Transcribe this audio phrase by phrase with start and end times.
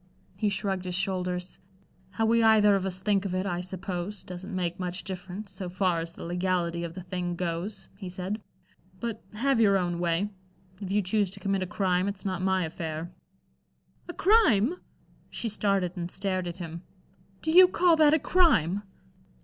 [0.35, 1.59] He shrugged his shoulders.
[2.09, 5.69] "How we either of us think of it, I suppose, doesn't make much difference so
[5.69, 8.41] far as the legality of the thing goes," he said.
[8.99, 10.31] "But, have your own way.
[10.81, 13.11] If you choose to commit a crime, it's not my affair."
[14.07, 14.77] "A crime!"
[15.29, 16.81] She started and stared at him.
[17.43, 18.81] "Do you call that a crime?"